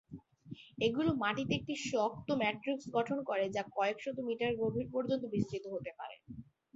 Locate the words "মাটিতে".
1.21-1.53